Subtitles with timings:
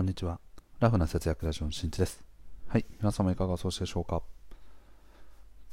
[0.00, 0.40] こんにちは。
[0.78, 2.24] ラフな節約ラジオのしんちです。
[2.68, 2.86] はい。
[3.00, 4.22] 皆様いかがお過ごしでしょうか？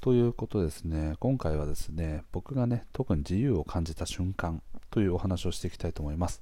[0.01, 4.61] ということですね、今回はですね、僕がね、特に自由を感じた瞬間
[4.91, 6.41] というお話をしていきたいと思います。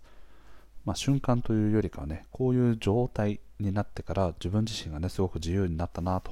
[0.84, 6.32] まあ、瞬間というよりかはね、こういう状態になってから自分自身がね、すごく自由になったなと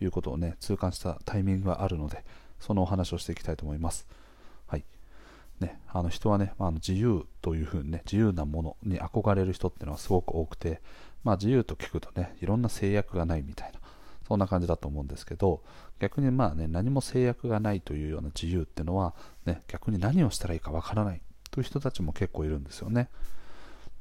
[0.00, 2.24] いうことをね、痛感したタイミングがあるので、
[2.60, 4.06] そのお話をしていきたいと思います。
[5.60, 10.80] ね、あの人はね、まあ、自由というふうにね、自由なものに憧れる人っていうのはすごく多くて、
[11.22, 13.80] まあ、自由と聞くとね、いろんな制約がないみたいな、
[14.26, 15.62] そんな感じだと思うんですけど、
[16.00, 19.14] 逆にまあね、何も制約がないというような自由っていうのは、
[19.46, 23.08] ね、逆に何をしたらいいかわからないという人たちも結構いるんですよね。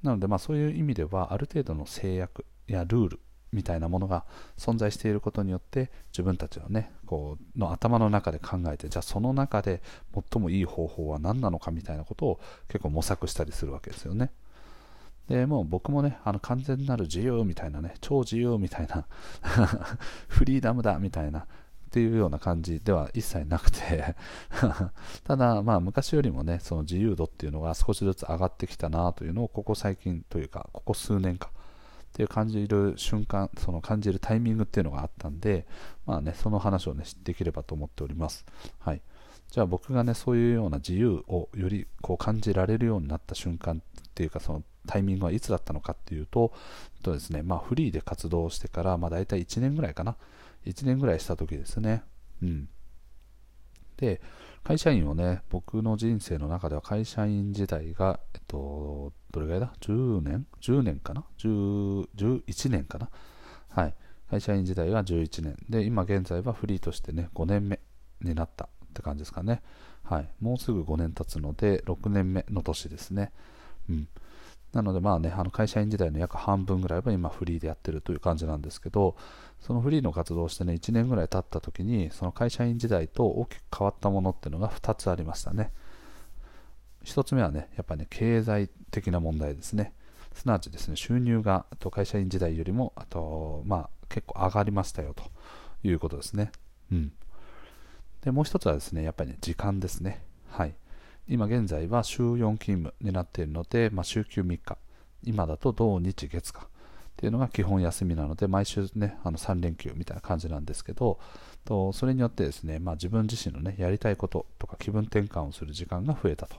[0.02, 3.20] なので、まあ、そういう意味では、ある程度の制約やルール
[3.54, 4.26] みたいなものが
[4.58, 9.84] 存在していることによって自分たちのねこうの頭の中で考えてじゃあその中で
[10.32, 14.32] 最もいい方法は何なのかみたいなことを結構模索したりするわけですよね。
[15.30, 19.06] でもう僕もねあの完全なる自由みたいなね超自由みたいな
[20.28, 21.46] フリーダムだみたいなっ
[21.92, 24.16] ていうような感じでは一切なくて。
[25.24, 31.52] ただまあ昔よりもねその自由度っていうのが少しずつ上がってきたなというのをここ最近というかここ数年か
[32.14, 35.66] っていう感じる瞬間、その感じるタイミングっていうのがあったんで、
[36.06, 38.46] まあね、その話をね、知っていければと思っております。
[38.78, 39.02] はい。
[39.50, 46.54] じゃあ僕がね、そういうような自由をよりこう感じられるようになった瞬間っていうか、そのタイミングはいつだったのかっていうと、
[47.02, 50.16] とですね、まあフリーで活動してから、まあ大体1年ぐらいかな。
[50.68, 52.04] 1年ぐらいした時ですね。
[52.44, 52.70] うん。
[53.98, 54.22] で、
[54.64, 63.10] 会社員をね、僕の人生の中では会社員時代が、えっと、どれぐらいだ ?10 年 ?10 年かな ?10、11年かな？
[63.70, 63.96] はい。
[64.30, 65.58] 会社員時代が11年。
[65.70, 67.80] で、今現在はフリーとしてね、5年目
[68.22, 69.64] になったって感じですかね。
[70.04, 70.30] はい。
[70.40, 73.32] もうすぐ5年経つので、6年目の年ですね。
[73.90, 74.08] うん。
[74.72, 79.16] なのでまあね、あの会社員時代の約半分ぐらいは今フリーでやってるという感じなんですけど、
[79.60, 85.72] そのフリーの活動をしてね、1年ぐらい経った時に、その会社員時代と大きく変わったものっていうのが2つありましたね。
[87.04, 89.94] 1つ目はね、やっぱりね、経済的な問題ですね。
[90.34, 95.24] すなわちですね、収入がと会社員時代よりも、あと、まあ、結構上がりましたよと
[95.84, 96.52] いうことですね。
[96.92, 97.14] うん。
[98.22, 100.24] で、もう1つはですね、やっぱりね、時間ですね。
[100.50, 100.76] はい。
[101.28, 104.78] 今現在は週4勤務になっているので、まあ、週休3日。
[105.26, 106.68] 今だと土日月か。
[107.14, 111.20] っていうのが基本休みなので、毎週ね、あの3連休みたいな感じなんですけど、
[111.64, 116.58] とそれによってですね、まあ、自分自身のね、やりたいこととか気分転換をする時間が増えたと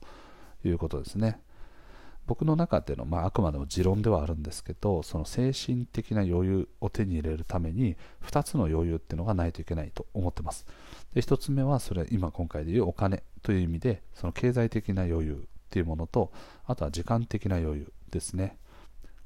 [0.68, 1.40] いうことですね。
[2.26, 10.66] 僕の中での、まあ、あくまでも持論ではあるんですけど、その精神的な余裕を手に入れるために、2つの余裕っていうのがないといけないと思ってます。
[11.12, 15.36] で1つ目は、それ今今回でいうお金という意味で、その経済的な余裕っ
[15.68, 16.32] ていうものと、
[16.66, 18.56] あとは時間的な余裕ですね。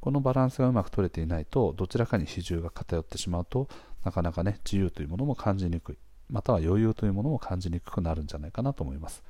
[0.00, 3.68] このバランスがうまく取れていないと、どちらかに比重が偏ってしまうと、
[4.04, 9.22] なかなかね、自由というものも感じにくい、または余裕というものも感じにくくなるんじゃないかなと思います。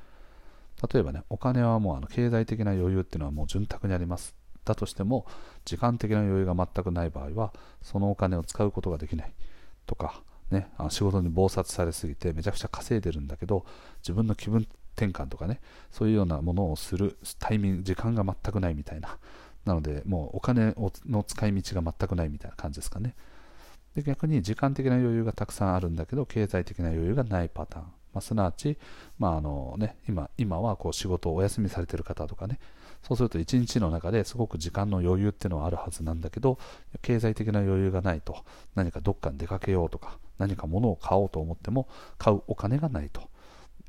[0.93, 4.35] 例えばね、お金はもうあの経済的な余裕っていうのはもう潤沢にあります。
[4.65, 5.27] だとしても、
[5.65, 7.53] 時間的な余裕が全くない場合は、
[7.83, 9.33] そのお金を使うことができない
[9.87, 13.65] とか、ね、あの仕事に忙殺されすぎてめちゃくちゃ稼いでるんだけど、
[14.03, 19.19] 自分の気分転換とかね、そういうようなものをするタイミング、時間が全くないみたいな。
[19.65, 20.75] なので、もうお金
[21.07, 23.15] の使い道が全くないみたいな感じですかね。
[23.95, 27.87] で逆に時間的な余裕がたくさんあるんだけど、経済的な余裕がないパターン。
[28.13, 28.79] まあ、すなわち、
[29.19, 32.59] まああのね、今今はこう仕事をお休みされてる方とかね、
[33.03, 36.59] そうすると一日の中ですごく時間の余裕っていうのはあるはずなんだけど、
[37.03, 41.89] 経済的な余裕がないと、何かどっかに出かけようとか、何か物を買おうと思っても、
[42.19, 43.23] 買うお金がないと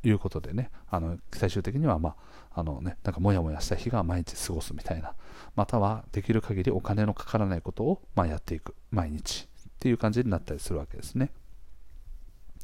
[0.04, 2.16] いうことでね、あの最終的には、まあ
[2.60, 5.14] あのね、なんかモヤモヤした日が毎日過ごすみたいな、
[5.56, 11.32] またはできる限りお金のかからないことを、まあ、やっていく、毎日っていう感じになったりするわけですね。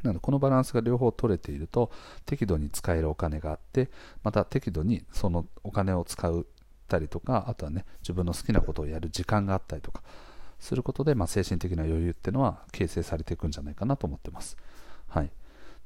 [0.06, 1.92] なのでこのバランスが両方取れていると
[2.26, 3.90] 適度に使えるお金があって
[4.24, 6.46] また適度にそのお金を使っ
[6.88, 10.02] たりとかあとはね自分の好きなことをやる時間があったりとか
[10.60, 14.58] することで、まあ、精神的な余裕っていうのは形成されていくんじゃないかなと思ってます。
[15.08, 15.32] はい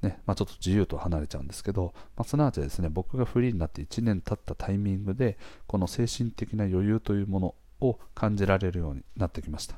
[0.01, 5.37] ねまあ、ちょっと自由と離れちゃうんですけど、まあ、すなわちですね僕がフリーになって1年経ったタイミングで
[5.67, 9.75] この精神的な余裕というものを感じられるようになってきました。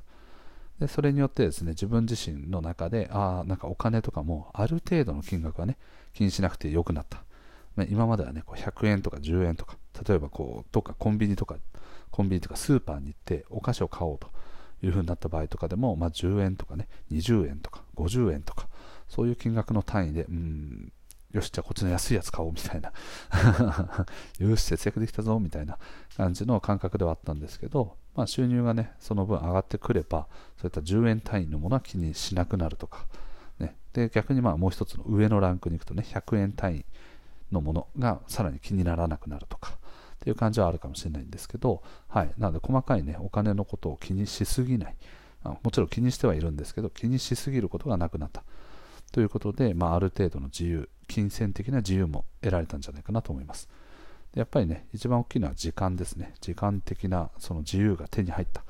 [0.81, 5.78] でそれによってですね自分自身の中でああなんかお金とかもある程度の金額はね
[6.16, 7.24] 気にしなくてよくなった、
[7.88, 11.56] 今まではねこう100円とか10円とか例えばこうどっかコンビニとか
[12.10, 14.31] コンビニとかスーパーに行ってお菓子を買おうと
[14.83, 18.68] いう風になった場合とかでも、まあ、10円とかね20円とか50円とか
[19.07, 20.92] そういう金額の単位でうん
[21.33, 22.92] よし、じゃあこっちの安いやつ買おうみたいな
[24.39, 25.78] よし、節約できたぞみたいな
[26.18, 33.06] 感じの感覚ではあったんですけど、まあ、収入がね、その分上がってくれば、そういった10円単位のものは気にしなくなるとか、
[33.60, 36.86] ね、で逆にまあもう一つの上のランクに行くとね、100円単位
[37.51, 39.78] のものがさらに気にならなくなるとか、
[40.16, 44.95] っていう感じはあるかもしれないんですけど、はい、なので細かいね、お金のことを気にしすぎない。
[45.63, 48.44] もちろん気にしてはいるんですけど、気にしすぎることがなくなった。
[49.11, 53.67] ということで、まあ、ある程度の自由、金銭的な自由も得られたんじゃないかなと思います。
[54.33, 56.33] でやっぱりね、一番大きいのは時間ですね。
[56.39, 58.63] 時間的なその自由が手に入った。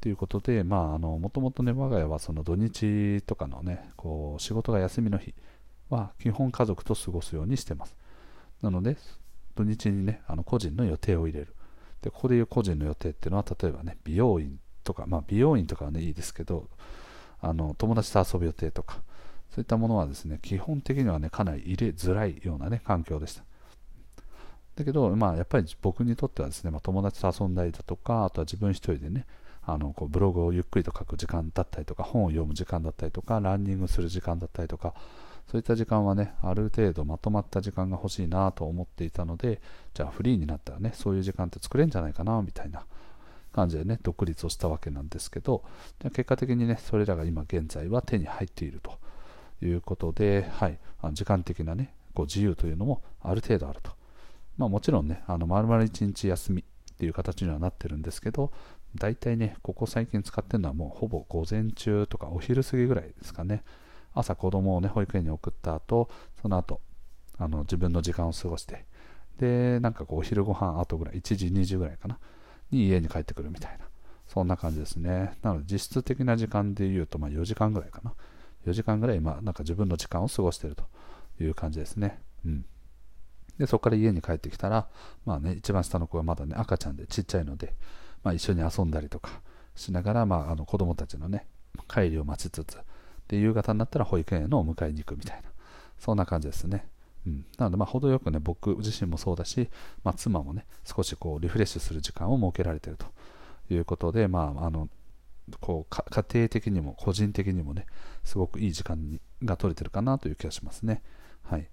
[0.00, 5.34] ということで、まあ、あの、もともとね、我が家はその土日とかのね、こう、仕事が休みの日
[5.90, 7.96] は基本家族と過ごすようにしてます。
[8.62, 8.96] なので、
[9.54, 11.54] 土日にね、あの個人の予定を入れる。
[12.02, 16.68] で、ここでいう個人の予定っていうのは、例えばね、美容院とか、まあ、美容院とかはね、いいですけど、
[17.40, 19.02] あの、友達と遊ぶ予定とか、
[19.50, 23.44] そういったものはですね、基本的にはね、かなり入れづらいようなね、環境でした。
[24.76, 29.26] だけど、まあ、やっぱり僕にとってはですね、まあ、友達と遊んだりだとか、あとは自分一人でね、
[29.62, 34.94] あのこうブログをゆっくりと書く時間だったりとか、本を読む時間だったりとか、ランニングする時間だったりとか、
[35.50, 39.60] そういった時間はね、ある程度まとまった時間が欲しいなと思っていたので、
[39.94, 42.84] じゃあフリーになったらね、そういう時間って作れるんじゃないかな、みたいな
[43.52, 45.64] 感じでね、独立をしたわけなんですけど、
[46.02, 48.98] 結果的にね、それらが今現在は手に入っていると。
[49.62, 53.92] いうことで、はい、あ時間的な、ね、こう自由というのもある程度あると。
[54.56, 58.52] まあ、もちろんね、あの丸々1日休みっていう形にはなってるんですけど、
[58.96, 63.62] 大体ね、ここ最近使ってるのはもうほぼ午前中とかお昼過ぎぐらいですかね。
[64.14, 66.08] 朝子供をね、保育園に送った後、
[66.42, 66.80] その後、
[67.38, 68.84] あの自分の時間を過ごして、
[69.38, 72.18] で、なんかこうお昼ご飯後ぐらい、1時、2時ぐらいかな、
[72.70, 73.88] に家に帰ってくるみたいな、
[74.26, 75.38] そんな感じですね。
[75.42, 78.14] なので実質的な時間で言うと、まあ4時間ぐらいかな。
[78.66, 80.84] 4時間ぐらい今、なんか自分の時間を過ごしていると
[81.42, 82.20] いう感じですね。
[82.44, 82.64] うん。
[83.58, 84.88] で、そこから家に帰ってきたら、
[85.24, 87.74] まあね、一番下の子がまだね、赤ちゃんでちっちゃいので、
[88.22, 89.40] まあ一緒に遊んだりとか
[89.74, 91.46] しながら、まああの子供たちのね、
[91.88, 92.78] 帰りを待ちつつ、
[93.28, 95.48] で、夕方になったら保育園へのお迎えに行くみたいな、
[95.98, 96.86] そんな感じですね。
[97.26, 99.68] うん、なので、ま、程よくね、僕自身もそうだし、
[100.04, 103.06] まあ、妻もね、少しこうリフレッシュする時間を設けられていると
[103.74, 104.88] いうことで、まあ、あの
[105.60, 107.86] こう家庭的にも個人的にもね
[108.24, 111.02] すごくいい時間にが取れてるかなという気がしますね。
[111.42, 111.68] はい、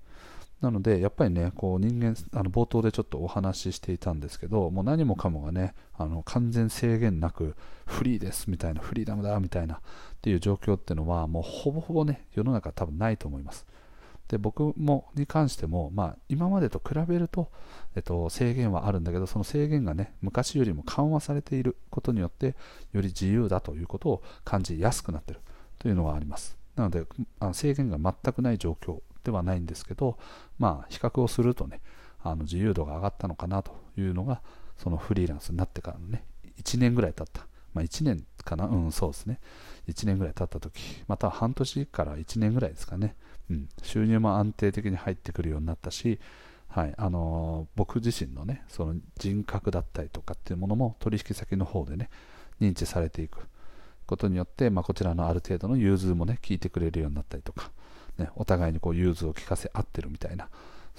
[0.62, 7.56] なのでやっぱりねこう人間あの冒頭でちょっとお話ししていたんですけどもう何もかもがねあの完全制限なく
[7.86, 9.80] フリーですみたいなフリーダムだみたいなっ
[10.22, 13.66] ていう状況っていうのはもうほぼほぼね世の中多分ないと思います。
[14.28, 17.52] で僕もに関しても、まあ、今までと比べると、
[17.96, 22.56] えっと、制限はあるんだけどその制限がね昔よりも緩和されていることによって
[22.92, 25.42] より自由だということを感じやすくなっている。
[25.86, 26.58] というのはあります。
[26.76, 27.06] なので
[27.40, 30.18] あの制限が全くない状況ではないんですけど、
[30.58, 31.80] まあ、比較をするとね
[32.22, 34.42] あの自由度が上がったのかなというのが
[34.78, 36.26] そのフリーランスになってからのね
[36.62, 37.46] 1年ぐらい経った。
[37.74, 39.40] まあ、1年かな、うん、そうですね。
[39.90, 43.18] 1年ぐらい経った時、また半年から1年ぐらいですかね。
[43.50, 46.20] うん、収入も安定的に入ってくるようになったし、
[46.68, 52.10] はいあのー、僕自身のねその人格だったりとかっていうものも取引先の方でね
[52.60, 53.48] 認知されていく
[54.06, 57.72] ことによって、まあ、こちらのある程度の融通もね聞いてくれるようになったりとか、
[58.18, 60.50] ね、お互いにこう融通を聞かせ合ってるみたいな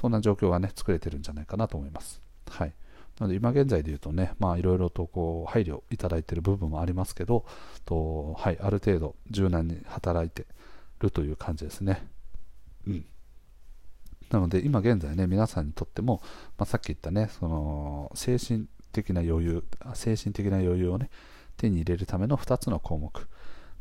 [0.00, 2.20] そんな状況がね作れてるんじゃないかなと思います。
[2.48, 2.72] はい
[3.18, 7.46] なので今現在で言うとね、まあいろいろとこう配慮いただいている部分もありますけど、
[7.86, 10.44] とはい、ある程度柔軟に働いて
[11.00, 12.06] るという感じですね。
[12.86, 13.04] うん。
[14.30, 16.20] なので、今現在ね、皆さんにとっても、
[16.58, 19.64] まあ、さっき言ったね、その、精神的な余裕、
[19.94, 21.10] 精神的な余裕をね、
[21.56, 23.28] 手に入れるための2つの項目。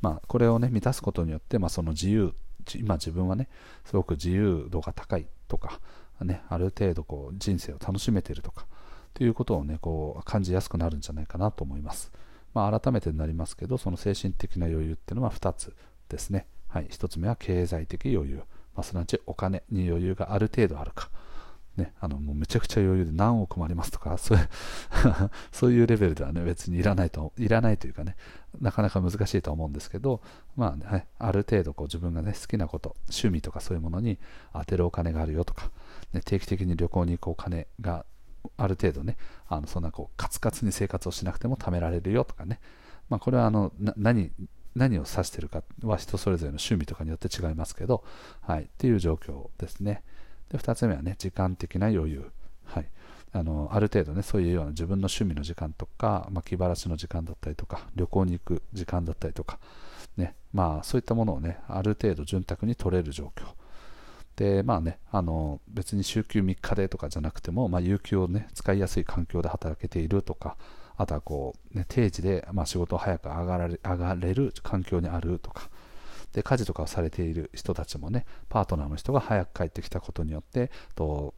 [0.02, 2.34] まあ、これをね、満たすことによって、まあ、その自由、
[2.76, 3.48] 今自分はね、
[3.86, 5.80] すごく自由度が高いとか、
[6.22, 8.66] ね、ある程度こう人生を楽しめているとか、
[9.14, 12.12] ということをね、こう感じやすくなるんじゃないかなと思います。
[12.54, 15.76] まあ、改めてになりますけど、その精神的な余裕っていうのは2つ
[16.10, 16.48] ですね。
[16.68, 18.44] はい、1つ目は経済的余裕。
[18.75, 21.10] まあ、すなわちお金に余裕がある程度あるか。
[21.77, 24.50] ね、あのもうめちゃくちゃ余裕で何億もありますとか、 そういう
[25.51, 28.15] そういうレベルではね、別にいらないと、いらないというかね、
[28.62, 30.22] なかなか難しいと思うんですけど、
[30.55, 34.20] まあね、ある程度こう自分がね、好きなこと、趣味とかそういうものに
[34.53, 35.70] 当てるお金があるよとか、
[36.13, 38.05] ね、定期的に旅行に行くお金が
[38.58, 39.17] ある程度ね、
[39.50, 42.62] あのそんなこうカツカツに生活をしなくても貯められるよとかね、
[43.10, 44.32] まあ、これはあの何
[44.75, 48.03] 何を指してるかは人それぞれの趣味とかによって違いますけど、
[48.41, 50.03] はい、っていう状況ですね。
[50.50, 52.32] で、2つ目はね、時間的な余裕。
[52.65, 52.89] はい。
[53.32, 59.60] あの、ある程度ね、そういうような自分の趣味の時間とか、まあ、気晴らしの時間だったりとか、旅行に行く時間だったりとか、
[60.17, 63.46] ね、まあ、そういったものをね、ある程度潤沢に取れる状況。
[64.36, 70.58] で、まあね、あの別に週休3日でとかじゃなくても、まあ、有給をね、使いやすい環境で働けているとか、
[70.98, 75.70] あとはこう、ね、定時で、まあ、仕事を早く上がられ上がれる環境にあるとか、
[76.34, 81.34] で家事とかをされている人たちもね、パートナーの人が早く帰ってきたことによって、と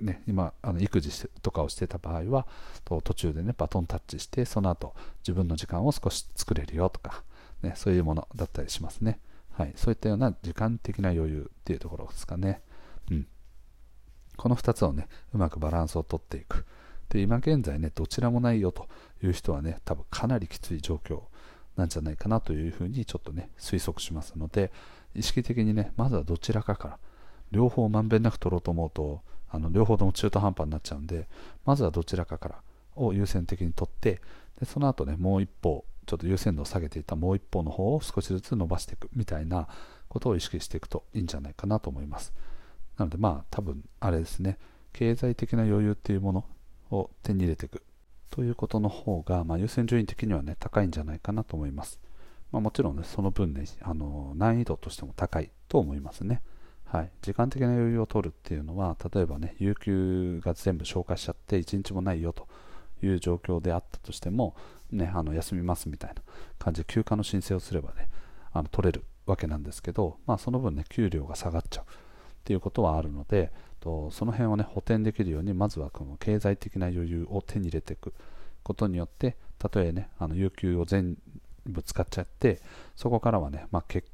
[0.00, 2.46] ね、今あの育児とかをしてた場合は
[2.84, 7.24] と途中でねバトンタッチしてその後自分の時間を少し作れるよとか、
[7.62, 9.18] ね、そういうものだったりしますね、
[9.52, 12.62] はい、そういったような時間的な余裕っていうところですかね、
[13.10, 13.26] うん、
[14.36, 16.64] この2つをねうまくバランスをとっていく。
[17.08, 18.86] で今現在ねどちらもないよと
[19.22, 21.22] いう人はね多分かなりきつい状況
[21.76, 24.72] なんじゃないかなというふうにちょっとね推測しますので
[25.14, 26.98] 意識的にねまずはどちらかから
[27.50, 31.28] 両方まんべんなく取ろうと思うとあの両方とも中途半端になっちゃうんで
[31.64, 32.56] まずはどちらかから
[32.96, 34.20] を優先的に取って
[34.60, 39.68] でその後ねもう一方ちょっと優先度を下げていたもう一方の方を少しずつ伸ばしていくみたいな
[40.08, 42.32] ことを意識していくといいんじゃないかなと思います。
[42.96, 44.58] なのでまあ多分あれですね
[44.92, 46.44] 経済的な余裕っていうもの
[46.90, 47.82] を手に入れていく
[48.30, 51.98] ということの方が、まあ、優先順位的にはね高いんじゃないかなと思います、
[52.52, 56.42] まあ、もちろんねその分ねあの難易度としても高いと思いますね。
[56.84, 62.48] はい、時間的な余裕を取るっていうのは例えばね有給が全部消化しちゃって1日もないよと
[63.02, 64.56] いう状況であったとしても、
[64.90, 66.22] ね、あの休みますみたいな
[66.58, 68.08] 感じで休暇の申請をすればね
[68.52, 71.86] あの取れるわけなんですけど、まあ、その分ね給料が下がっちゃうっ
[72.44, 78.12] ていうことはあるのでとその辺をね補填できるようにまずはこの経済的な余裕を手に入れていく
[78.62, 81.16] ことによってたとえねあの有給を全
[81.66, 82.60] 部使っちゃって
[82.96, 84.04] そこからはね、まあ、欠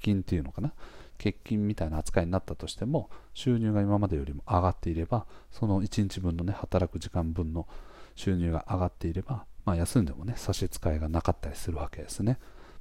[0.00, 0.72] 勤っていうのかな？
[1.20, 7.68] 欠勤みたいな扱いになったとしても収入が今までよりも上がっていればその1日分のね働く時間分の
[8.16, 12.38] 収入が上がっていれば、まあ、休んでもね差し支えがなかったりするわけですね、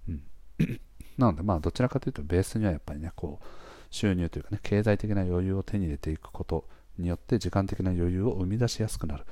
[0.08, 0.24] うん、
[1.17, 3.46] なのでまあどちらかというとベースにはやっぱりねこう
[3.89, 6.65] 収入というかね経済的な余裕を手に入れていくこと
[6.98, 9.25] によって時間的な余裕を生み出しやすくなる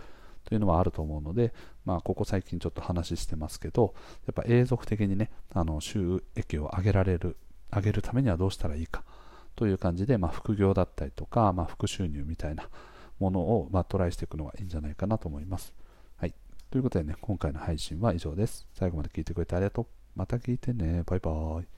[0.47, 3.93] というのはあると思うので、まあ、ここ最近ちょっと話してますけど、
[4.25, 7.35] やっぱ永続的にね、あの収益を上げられる
[7.69, 9.03] 上げるためにはどうしたらいいか
[9.57, 12.69] という感じで、まあ、副業だったりとか、まあ、副収入みたいな
[13.19, 15.73] ものを、まあ、トライしていくのがいいんじゃないかなと思います。
[16.15, 16.33] はい。
[16.71, 18.67] ということでね、今回の配信は以上です。
[18.73, 19.85] 最後まで聞いてくれてありがとう。
[20.15, 21.03] また聞いてね。
[21.05, 21.76] バイバーイ。